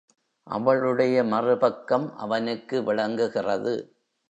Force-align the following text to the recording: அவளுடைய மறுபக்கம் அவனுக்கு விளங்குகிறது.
அவளுடைய 0.47 1.23
மறுபக்கம் 1.23 2.17
அவனுக்கு 2.17 2.83
விளங்குகிறது. 2.83 3.75